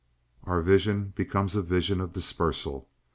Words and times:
Our 0.45 0.63
vision 0.63 1.13
becomes 1.15 1.55
a 1.55 1.61
vision 1.61 2.01
of 2.01 2.13
dispersal. 2.13 2.89